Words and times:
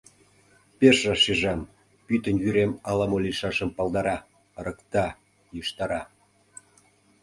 Пеш 0.77 0.97
раш 1.07 1.19
шижам: 1.25 1.61
пӱтынь 2.05 2.41
вӱрем 2.43 2.71
ала-мо 2.89 3.17
лийшашым 3.23 3.69
палдара, 3.77 4.17
ырыкта, 4.59 5.07
йӱштара... 5.55 6.01